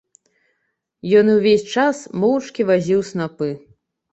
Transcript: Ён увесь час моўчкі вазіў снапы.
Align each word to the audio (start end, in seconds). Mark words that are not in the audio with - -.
Ён 1.19 1.27
увесь 1.35 1.67
час 1.75 2.01
моўчкі 2.25 2.61
вазіў 2.71 3.07
снапы. 3.11 3.49